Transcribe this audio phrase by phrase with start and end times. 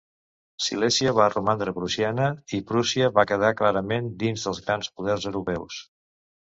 [0.67, 5.83] Silèsia va romandre prussiana, i Prússia va quedar clarament dins dels grans poders europeus.